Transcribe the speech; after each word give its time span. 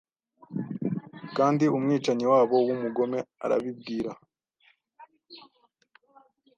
Kandi 1.37 1.63
umwicanyi 1.77 2.25
wabo 2.33 2.55
wumugome 2.67 3.19
arabibwira 3.43 4.11